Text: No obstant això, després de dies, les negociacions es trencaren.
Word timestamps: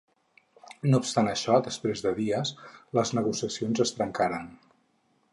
No 0.91 0.99
obstant 1.03 1.27
això, 1.33 1.57
després 1.67 2.01
de 2.05 2.13
dies, 2.19 2.53
les 2.99 3.11
negociacions 3.19 3.83
es 3.85 3.93
trencaren. 3.99 4.49